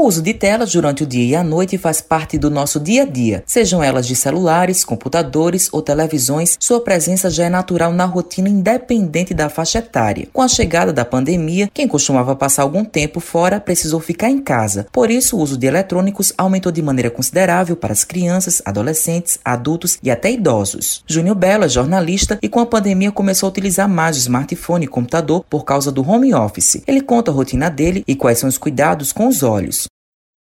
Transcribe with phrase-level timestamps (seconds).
[0.00, 3.02] O uso de telas durante o dia e a noite faz parte do nosso dia
[3.02, 8.06] a dia, sejam elas de celulares, computadores ou televisões, sua presença já é natural na
[8.06, 10.26] rotina independente da faixa etária.
[10.32, 14.86] Com a chegada da pandemia, quem costumava passar algum tempo fora precisou ficar em casa.
[14.90, 19.98] Por isso, o uso de eletrônicos aumentou de maneira considerável para as crianças, adolescentes, adultos
[20.02, 21.04] e até idosos.
[21.06, 24.88] Júnior Belo é jornalista e com a pandemia começou a utilizar mais o smartphone e
[24.88, 26.82] computador por causa do home office.
[26.86, 29.89] Ele conta a rotina dele e quais são os cuidados com os olhos.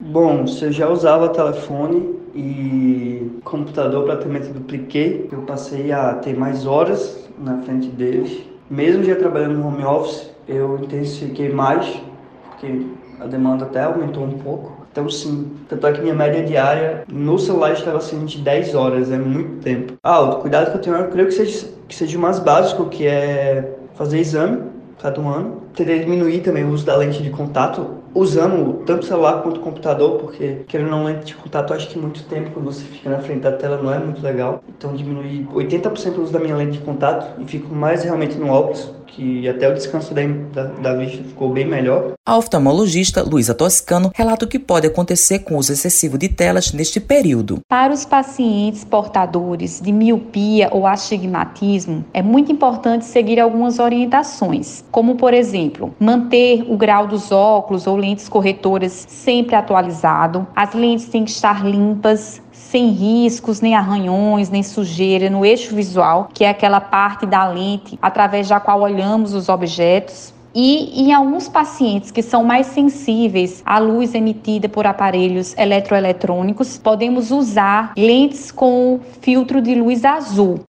[0.00, 5.28] Bom, eu já usava telefone e computador praticamente dupliquei.
[5.32, 8.44] Eu passei a ter mais horas na frente deles.
[8.70, 12.00] Mesmo já trabalhando no home office, eu intensifiquei mais,
[12.44, 12.86] porque
[13.18, 14.86] a demanda até aumentou um pouco.
[14.92, 19.10] Então, sim, tanto é que minha média diária no celular estava sendo de 10 horas,
[19.10, 19.94] é muito tempo.
[20.04, 22.86] Ah, o cuidado que eu tenho, eu creio que seja, que seja o mais básico,
[22.86, 24.62] que é fazer exame
[25.02, 25.62] cada um ano.
[25.74, 30.18] Teria diminuir também o uso da lente de contato usando tanto celular quanto o computador,
[30.18, 33.40] porque querendo não lente de contato, acho que muito tempo quando você fica na frente
[33.40, 34.62] da tela não é muito legal.
[34.68, 38.48] Então diminui 80% o uso da minha lente de contato e fico mais realmente no
[38.48, 42.12] óculos, que até o descanso da, da, da vista ficou bem melhor.
[42.26, 46.72] A oftalmologista Luísa Toscano relata o que pode acontecer com o uso excessivo de telas
[46.72, 47.60] neste período.
[47.68, 55.16] Para os pacientes portadores de miopia ou astigmatismo, é muito importante seguir algumas orientações, como
[55.16, 60.46] por exemplo, manter o grau dos óculos ou lentes corretoras sempre atualizado.
[60.56, 66.28] As lentes têm que estar limpas, sem riscos, nem arranhões, nem sujeira no eixo visual,
[66.32, 70.32] que é aquela parte da lente através da qual olhamos os objetos.
[70.54, 77.30] E em alguns pacientes que são mais sensíveis à luz emitida por aparelhos eletroeletrônicos, podemos
[77.30, 80.60] usar lentes com filtro de luz azul.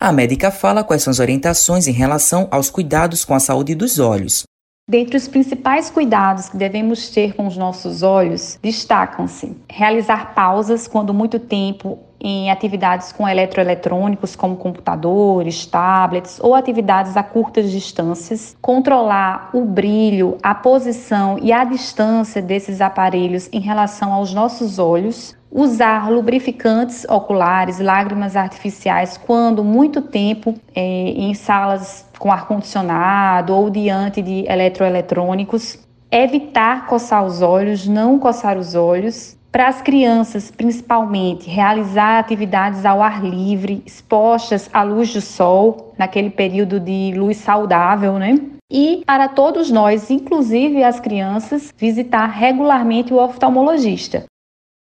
[0.00, 3.98] A médica fala quais são as orientações em relação aos cuidados com a saúde dos
[3.98, 4.44] olhos.
[4.86, 11.14] Dentre os principais cuidados que devemos ter com os nossos olhos, destacam-se realizar pausas quando
[11.14, 19.48] muito tempo em atividades com eletroeletrônicos, como computadores, tablets ou atividades a curtas distâncias, controlar
[19.54, 26.10] o brilho, a posição e a distância desses aparelhos em relação aos nossos olhos, usar
[26.10, 34.46] lubrificantes oculares, lágrimas artificiais quando muito tempo é, em salas com ar-condicionado ou diante de
[34.48, 35.78] eletroeletrônicos,
[36.10, 39.36] evitar coçar os olhos, não coçar os olhos.
[39.52, 46.30] Para as crianças, principalmente, realizar atividades ao ar livre, expostas à luz do sol, naquele
[46.30, 48.40] período de luz saudável, né?
[48.72, 54.24] E para todos nós, inclusive as crianças, visitar regularmente o oftalmologista.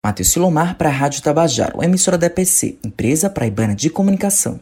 [0.06, 4.60] Matheus Silomar para a Rádio Tabajaro, emissora da EPC, empresa praibana de comunicação.